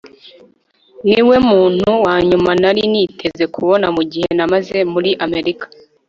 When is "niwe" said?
1.07-1.35